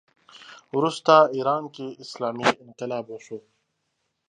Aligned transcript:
وروسته 0.75 1.13
ایران 1.35 1.63
کې 1.75 1.87
اسلامي 2.03 2.47
انقلاب 2.63 3.05
وشو 3.09 3.37